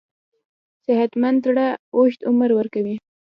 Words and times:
صحتمند 0.85 1.37
زړه 1.45 1.67
اوږد 1.95 2.21
عمر 2.29 2.49
ورکوي. 2.55 2.95